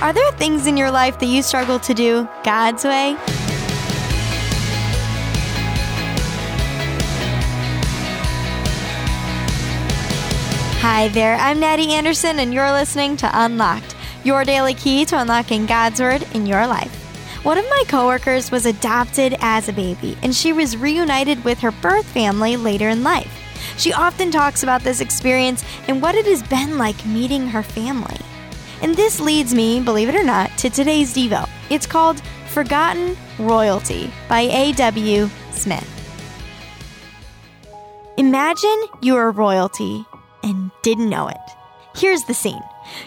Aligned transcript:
Are 0.00 0.12
there 0.12 0.32
things 0.32 0.66
in 0.66 0.76
your 0.76 0.90
life 0.90 1.18
that 1.20 1.26
you 1.26 1.42
struggle 1.42 1.78
to 1.78 1.94
do 1.94 2.28
God's 2.42 2.84
way? 2.84 3.16
Hi 10.80 11.08
there, 11.08 11.36
I'm 11.36 11.58
Natty 11.58 11.92
Anderson, 11.92 12.38
and 12.38 12.52
you're 12.52 12.70
listening 12.70 13.16
to 13.18 13.30
Unlocked, 13.32 13.96
your 14.24 14.44
daily 14.44 14.74
key 14.74 15.06
to 15.06 15.18
unlocking 15.18 15.64
God's 15.64 16.00
Word 16.00 16.26
in 16.34 16.44
your 16.44 16.66
life. 16.66 16.92
One 17.42 17.56
of 17.56 17.64
my 17.70 17.84
coworkers 17.88 18.50
was 18.50 18.66
adopted 18.66 19.36
as 19.40 19.68
a 19.68 19.72
baby, 19.72 20.18
and 20.22 20.34
she 20.34 20.52
was 20.52 20.76
reunited 20.76 21.42
with 21.44 21.60
her 21.60 21.70
birth 21.70 22.06
family 22.06 22.56
later 22.56 22.90
in 22.90 23.02
life. 23.02 23.32
She 23.78 23.92
often 23.92 24.30
talks 24.30 24.62
about 24.62 24.82
this 24.82 25.00
experience 25.00 25.64
and 25.88 26.02
what 26.02 26.14
it 26.14 26.26
has 26.26 26.42
been 26.42 26.76
like 26.76 27.06
meeting 27.06 27.46
her 27.48 27.62
family. 27.62 28.16
And 28.82 28.94
this 28.94 29.20
leads 29.20 29.54
me, 29.54 29.80
believe 29.80 30.08
it 30.08 30.14
or 30.14 30.24
not, 30.24 30.56
to 30.58 30.70
today's 30.70 31.14
Devo. 31.14 31.48
It's 31.70 31.86
called 31.86 32.20
Forgotten 32.48 33.16
Royalty 33.38 34.10
by 34.28 34.42
A.W. 34.42 35.28
Smith. 35.52 35.90
Imagine 38.16 38.84
you 39.02 39.16
are 39.16 39.30
royalty 39.30 40.04
and 40.42 40.70
didn't 40.82 41.10
know 41.10 41.28
it. 41.28 41.36
Here's 41.96 42.24
the 42.24 42.34
scene 42.34 42.62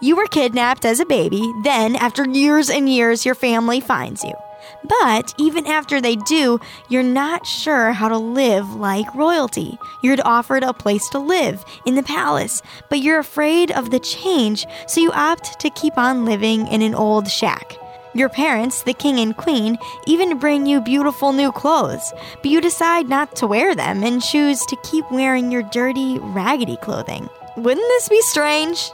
you 0.00 0.16
were 0.16 0.26
kidnapped 0.26 0.84
as 0.84 1.00
a 1.00 1.06
baby, 1.06 1.50
then, 1.64 1.96
after 1.96 2.28
years 2.28 2.68
and 2.68 2.88
years, 2.88 3.24
your 3.24 3.34
family 3.34 3.80
finds 3.80 4.22
you. 4.22 4.34
But 4.84 5.34
even 5.38 5.66
after 5.66 6.00
they 6.00 6.16
do, 6.16 6.60
you're 6.88 7.02
not 7.02 7.46
sure 7.46 7.92
how 7.92 8.08
to 8.08 8.18
live 8.18 8.74
like 8.74 9.14
royalty. 9.14 9.78
You're 10.02 10.16
offered 10.24 10.62
a 10.62 10.72
place 10.72 11.08
to 11.10 11.18
live 11.18 11.64
in 11.86 11.94
the 11.94 12.02
palace, 12.02 12.62
but 12.88 13.00
you're 13.00 13.18
afraid 13.18 13.70
of 13.70 13.90
the 13.90 14.00
change, 14.00 14.66
so 14.86 15.00
you 15.00 15.12
opt 15.12 15.60
to 15.60 15.70
keep 15.70 15.96
on 15.98 16.24
living 16.24 16.66
in 16.68 16.82
an 16.82 16.94
old 16.94 17.30
shack. 17.30 17.76
Your 18.14 18.28
parents, 18.28 18.82
the 18.82 18.92
king 18.92 19.18
and 19.18 19.34
queen, 19.34 19.78
even 20.06 20.38
bring 20.38 20.66
you 20.66 20.82
beautiful 20.82 21.32
new 21.32 21.50
clothes, 21.50 22.12
but 22.42 22.50
you 22.50 22.60
decide 22.60 23.08
not 23.08 23.34
to 23.36 23.46
wear 23.46 23.74
them 23.74 24.02
and 24.04 24.22
choose 24.22 24.60
to 24.66 24.76
keep 24.82 25.10
wearing 25.10 25.50
your 25.50 25.62
dirty, 25.62 26.18
raggedy 26.18 26.76
clothing. 26.76 27.28
Wouldn't 27.56 27.88
this 27.88 28.08
be 28.10 28.20
strange? 28.22 28.90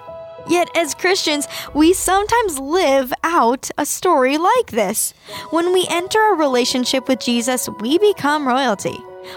Yet, 0.49 0.75
as 0.75 0.95
Christians, 0.95 1.47
we 1.75 1.93
sometimes 1.93 2.59
live 2.59 3.13
out 3.23 3.71
a 3.77 3.85
story 3.85 4.39
like 4.39 4.71
this. 4.71 5.13
When 5.51 5.73
we 5.73 5.87
enter 5.91 6.33
a 6.33 6.37
relationship 6.37 7.07
with 7.07 7.21
Jesus, 7.21 7.69
we 7.81 7.99
become 7.99 8.49
royalty. 8.49 8.97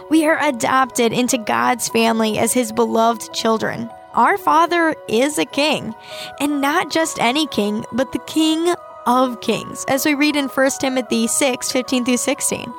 We 0.09 0.25
are 0.25 0.41
adopted 0.41 1.11
into 1.11 1.37
God's 1.37 1.89
family 1.89 2.39
as 2.39 2.53
His 2.53 2.71
beloved 2.71 3.33
children. 3.33 3.89
Our 4.13 4.37
Father 4.37 4.95
is 5.09 5.37
a 5.37 5.45
king, 5.45 5.93
and 6.39 6.61
not 6.61 6.91
just 6.91 7.19
any 7.19 7.45
king, 7.47 7.83
but 7.91 8.11
the 8.13 8.19
King 8.19 8.73
of 9.05 9.41
Kings, 9.41 9.83
as 9.87 10.05
we 10.05 10.13
read 10.13 10.35
in 10.35 10.47
1 10.47 10.71
Timothy 10.79 11.27
6 11.27 11.71
15 11.71 12.05
through 12.05 12.17
16. 12.17 12.73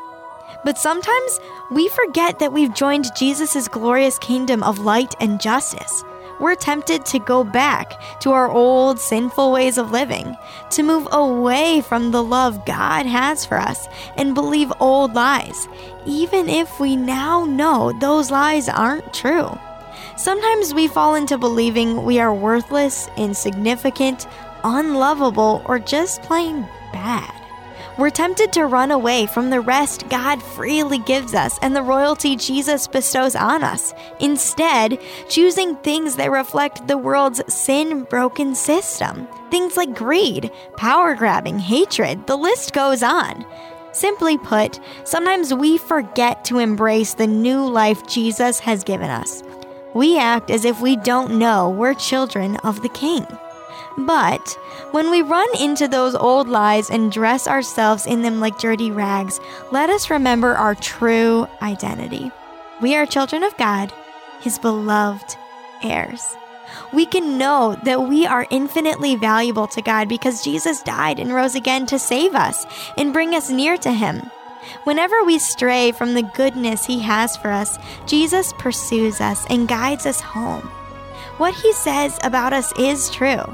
But 0.65 0.79
sometimes 0.79 1.41
we 1.71 1.89
forget 1.89 2.39
that 2.39 2.53
we've 2.53 2.75
joined 2.75 3.07
Jesus' 3.17 3.69
glorious 3.69 4.19
kingdom 4.19 4.63
of 4.63 4.79
light 4.79 5.15
and 5.21 5.41
justice 5.41 6.05
we're 6.43 6.57
tempted 6.57 7.07
to 7.07 7.19
go 7.21 7.45
back 7.45 7.93
to 8.21 8.33
our 8.33 8.51
old 8.51 8.99
sinful 8.99 9.53
ways 9.53 9.79
of 9.79 9.93
living, 9.93 10.37
to 10.71 10.83
move 10.83 11.07
away 11.13 11.81
from 11.81 12.11
the 12.11 12.23
love 12.23 12.67
God 12.67 13.07
has 13.07 13.47
for 13.47 13.59
us 13.59 13.87
and 14.17 14.35
believe 14.35 14.73
old 14.81 15.15
lies, 15.15 15.69
even 16.05 16.49
if 16.49 16.81
we 16.81 16.97
now 16.97 17.45
know 17.45 17.93
those 17.93 18.33
lies 18.33 18.69
aren't 18.69 19.15
true. 19.15 19.57
Sometimes 20.17 20.75
we 20.75 20.89
fall 20.89 21.15
into 21.15 21.39
believing 21.39 22.03
we 22.03 22.19
are 22.19 22.35
worthless, 22.35 23.09
insignificant, 23.17 24.27
unlovable, 24.65 25.63
or 25.65 25.79
just 25.79 26.23
plain 26.23 26.63
bad. 26.93 27.42
We're 27.99 28.09
tempted 28.09 28.55
to 28.55 28.67
run 28.67 28.91
away 28.91 29.27
from 29.27 29.51
the 29.51 29.61
rest 29.61 30.09
God 30.09 30.43
freely 30.43 30.99
gives 30.99 31.35
us 31.35 31.59
and 31.61 31.77
the 31.77 31.83
royalty 31.83 32.37
Jesus 32.37 32.89
bestows 32.89 33.37
on 33.37 33.63
us, 33.63 33.93
instead, 34.19 34.99
choosing 35.29 35.77
things 35.77 36.17
that 36.17 36.31
reflect 36.31 36.89
the 36.89 36.97
world's 36.97 37.43
sin 37.53 38.05
broken 38.05 38.55
system. 38.55 39.29
Things 39.51 39.77
like 39.77 39.95
greed, 39.95 40.51
power 40.79 41.15
grabbing, 41.15 41.59
hatred, 41.59 42.27
the 42.27 42.37
list 42.37 42.73
goes 42.73 43.03
on. 43.03 43.45
Simply 43.93 44.39
put, 44.39 44.81
sometimes 45.05 45.53
we 45.53 45.77
forget 45.77 46.47
to 46.47 46.61
embrace 46.61 47.13
the 47.13 47.27
new 47.27 47.67
life 47.67 48.07
Jesus 48.07 48.59
has 48.61 48.83
given 48.85 49.11
us. 49.11 49.43
We 49.93 50.19
act 50.19 50.51
as 50.51 50.65
if 50.65 50.81
we 50.81 50.97
don't 50.97 51.39
know 51.39 51.69
we're 51.69 51.93
children 51.93 52.57
of 52.65 52.81
the 52.81 52.89
King. 52.89 53.27
But 53.97 54.59
when 54.93 55.11
we 55.11 55.23
run 55.23 55.49
into 55.59 55.87
those 55.87 56.15
old 56.15 56.49
lies 56.49 56.91
and 56.91 57.13
dress 57.13 57.47
ourselves 57.47 58.07
in 58.07 58.23
them 58.23 58.41
like 58.41 58.59
dirty 58.59 58.91
rags, 58.91 59.41
let 59.71 59.91
us 59.91 60.11
remember 60.11 60.55
our 60.55 60.75
true 60.75 61.47
identity. 61.61 62.31
We 62.81 62.95
are 62.97 63.07
children 63.07 63.43
of 63.43 63.57
God, 63.57 63.93
His 64.41 64.59
beloved 64.59 65.37
heirs. 65.83 66.37
We 66.93 67.05
can 67.05 67.37
know 67.37 67.79
that 67.85 68.09
we 68.09 68.27
are 68.27 68.47
infinitely 68.51 69.17
valuable 69.17 69.67
to 69.69 69.83
God 69.83 70.09
because 70.09 70.43
Jesus 70.43 70.83
died 70.83 71.19
and 71.19 71.35
rose 71.35 71.55
again 71.55 71.87
to 71.87 71.99
save 71.99 72.35
us 72.35 72.67
and 72.97 73.13
bring 73.13 73.35
us 73.35 73.51
near 73.51 73.77
to 73.79 73.93
Him. 73.93 74.31
Whenever 74.85 75.23
we 75.25 75.39
stray 75.39 75.93
from 75.93 76.15
the 76.15 76.23
goodness 76.23 76.87
He 76.87 77.01
has 77.01 77.37
for 77.37 77.51
us, 77.51 77.79
Jesus 78.07 78.53
pursues 78.55 79.21
us 79.21 79.45
and 79.51 79.69
guides 79.69 80.07
us 80.07 80.21
home. 80.21 80.63
What 81.37 81.55
He 81.55 81.73
says 81.73 82.19
about 82.23 82.53
us 82.53 82.73
is 82.79 83.11
true 83.11 83.45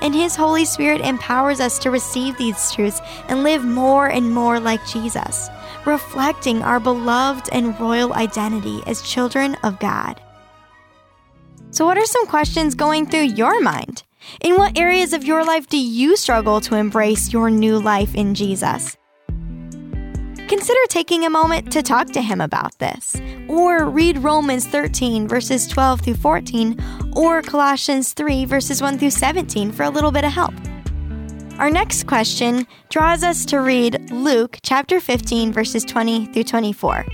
and 0.00 0.14
His 0.14 0.36
Holy 0.36 0.64
Spirit 0.64 1.00
empowers 1.00 1.60
us 1.60 1.78
to 1.80 1.90
receive 1.90 2.36
these 2.36 2.70
truths 2.72 3.00
and 3.28 3.42
live 3.42 3.64
more 3.64 4.06
and 4.08 4.32
more 4.32 4.58
like 4.60 4.86
Jesus, 4.86 5.48
reflecting 5.86 6.62
our 6.62 6.80
beloved 6.80 7.48
and 7.52 7.78
royal 7.80 8.14
identity 8.14 8.82
as 8.86 9.02
children 9.02 9.56
of 9.62 9.78
God. 9.78 10.20
So, 11.70 11.86
what 11.86 11.98
are 11.98 12.06
some 12.06 12.26
questions 12.26 12.74
going 12.74 13.06
through 13.06 13.32
your 13.34 13.60
mind? 13.60 14.02
In 14.40 14.56
what 14.56 14.78
areas 14.78 15.12
of 15.12 15.24
your 15.24 15.44
life 15.44 15.68
do 15.68 15.78
you 15.78 16.16
struggle 16.16 16.60
to 16.62 16.76
embrace 16.76 17.32
your 17.32 17.50
new 17.50 17.78
life 17.78 18.14
in 18.14 18.34
Jesus? 18.34 18.96
Consider 20.48 20.80
taking 20.88 21.24
a 21.24 21.30
moment 21.30 21.72
to 21.72 21.82
talk 21.82 22.08
to 22.08 22.20
him 22.20 22.40
about 22.40 22.78
this. 22.78 23.16
Or 23.48 23.88
read 23.88 24.18
Romans 24.18 24.66
13, 24.66 25.28
verses 25.28 25.66
12 25.66 26.00
through 26.00 26.14
14, 26.14 26.82
or 27.14 27.42
Colossians 27.42 28.12
3, 28.12 28.44
verses 28.44 28.80
1 28.80 28.98
through 28.98 29.10
17 29.10 29.72
for 29.72 29.82
a 29.82 29.90
little 29.90 30.10
bit 30.10 30.24
of 30.24 30.32
help. 30.32 30.54
Our 31.58 31.70
next 31.70 32.06
question 32.06 32.66
draws 32.88 33.22
us 33.22 33.44
to 33.46 33.60
read 33.60 34.10
Luke 34.10 34.58
chapter 34.62 35.00
15, 35.00 35.52
verses 35.52 35.84
20 35.84 36.26
through 36.26 36.44
24. 36.44 37.04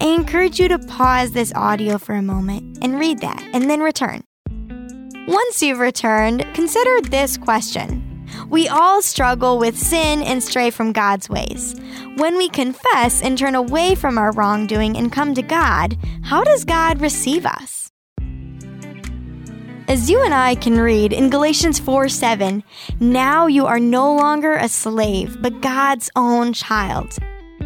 I 0.00 0.06
encourage 0.06 0.58
you 0.58 0.68
to 0.68 0.78
pause 0.78 1.32
this 1.32 1.52
audio 1.54 1.98
for 1.98 2.14
a 2.14 2.22
moment 2.22 2.78
and 2.82 2.98
read 2.98 3.18
that, 3.20 3.42
and 3.52 3.68
then 3.68 3.80
return. 3.80 4.22
Once 5.26 5.62
you've 5.62 5.78
returned, 5.78 6.46
consider 6.54 7.00
this 7.02 7.36
question 7.36 8.07
we 8.50 8.68
all 8.68 9.02
struggle 9.02 9.58
with 9.58 9.76
sin 9.76 10.22
and 10.22 10.42
stray 10.42 10.70
from 10.70 10.92
God's 10.92 11.28
ways. 11.28 11.74
When 12.16 12.36
we 12.36 12.48
confess 12.48 13.22
and 13.22 13.36
turn 13.36 13.54
away 13.54 13.94
from 13.94 14.18
our 14.18 14.32
wrongdoing 14.32 14.96
and 14.96 15.12
come 15.12 15.34
to 15.34 15.42
God, 15.42 15.98
how 16.22 16.42
does 16.44 16.64
God 16.64 17.00
receive 17.00 17.44
us? 17.44 17.90
As 19.88 20.10
you 20.10 20.22
and 20.22 20.34
I 20.34 20.54
can 20.54 20.78
read 20.78 21.12
in 21.12 21.30
Galatians 21.30 21.78
4 21.78 22.08
7, 22.08 22.62
now 23.00 23.46
you 23.46 23.66
are 23.66 23.80
no 23.80 24.14
longer 24.14 24.54
a 24.54 24.68
slave, 24.68 25.40
but 25.40 25.62
God's 25.62 26.10
own 26.14 26.52
child 26.52 27.16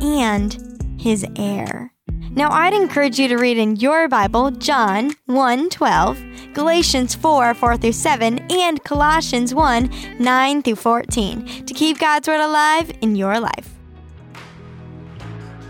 and 0.00 0.56
his 0.98 1.26
heir. 1.36 1.91
Now, 2.34 2.50
I'd 2.50 2.72
encourage 2.72 3.18
you 3.18 3.28
to 3.28 3.36
read 3.36 3.58
in 3.58 3.76
your 3.76 4.08
Bible 4.08 4.50
John 4.52 5.12
1 5.26 5.68
12, 5.68 6.54
Galatians 6.54 7.14
4 7.14 7.52
4 7.52 7.76
through 7.76 7.92
7, 7.92 8.38
and 8.50 8.82
Colossians 8.82 9.54
1 9.54 9.90
9 10.18 10.62
through 10.62 10.76
14 10.76 11.66
to 11.66 11.74
keep 11.74 11.98
God's 11.98 12.28
Word 12.28 12.40
alive 12.40 12.90
in 13.02 13.16
your 13.16 13.38
life. 13.38 13.81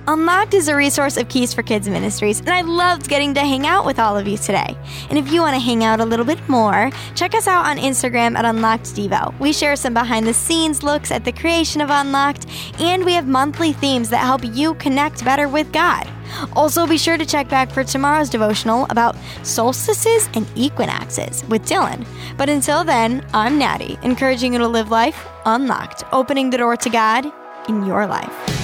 Unlocked 0.08 0.54
is 0.54 0.66
a 0.66 0.74
resource 0.74 1.16
of 1.16 1.28
Keys 1.28 1.54
for 1.54 1.62
Kids 1.62 1.88
Ministries, 1.88 2.40
and 2.40 2.50
I 2.50 2.62
loved 2.62 3.08
getting 3.08 3.34
to 3.34 3.40
hang 3.40 3.68
out 3.68 3.86
with 3.86 4.00
all 4.00 4.18
of 4.18 4.26
you 4.26 4.36
today. 4.36 4.76
And 5.08 5.16
if 5.16 5.30
you 5.30 5.40
want 5.40 5.54
to 5.54 5.60
hang 5.60 5.84
out 5.84 6.00
a 6.00 6.04
little 6.04 6.24
bit 6.24 6.40
more, 6.48 6.90
check 7.14 7.36
us 7.36 7.46
out 7.46 7.66
on 7.66 7.78
Instagram 7.78 8.36
at 8.36 8.44
Unlocked 8.44 8.96
Devo. 8.96 9.38
We 9.38 9.52
share 9.52 9.76
some 9.76 9.94
behind 9.94 10.26
the 10.26 10.34
scenes 10.34 10.82
looks 10.82 11.12
at 11.12 11.24
the 11.24 11.30
creation 11.30 11.80
of 11.80 11.88
Unlocked, 11.90 12.46
and 12.80 13.04
we 13.04 13.12
have 13.12 13.28
monthly 13.28 13.72
themes 13.72 14.10
that 14.10 14.18
help 14.18 14.44
you 14.44 14.74
connect 14.74 15.24
better 15.24 15.48
with 15.48 15.72
God. 15.72 16.10
Also, 16.56 16.84
be 16.84 16.98
sure 16.98 17.16
to 17.16 17.26
check 17.26 17.48
back 17.48 17.70
for 17.70 17.84
tomorrow's 17.84 18.28
devotional 18.28 18.86
about 18.90 19.16
solstices 19.44 20.28
and 20.34 20.48
equinoxes 20.56 21.44
with 21.44 21.64
Dylan. 21.64 22.04
But 22.36 22.48
until 22.48 22.82
then, 22.82 23.24
I'm 23.32 23.56
Natty, 23.56 23.98
encouraging 24.02 24.54
you 24.54 24.58
to 24.58 24.68
live 24.68 24.90
life 24.90 25.28
unlocked, 25.44 26.02
opening 26.12 26.50
the 26.50 26.58
door 26.58 26.76
to 26.76 26.90
God 26.90 27.32
in 27.68 27.86
your 27.86 28.06
life. 28.06 28.61